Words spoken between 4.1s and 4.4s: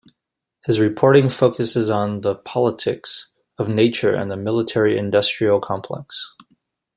and the